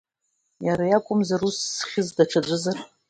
[0.65, 2.77] Иара иакәымзар ус зыхьыз, даҽаӡәызар?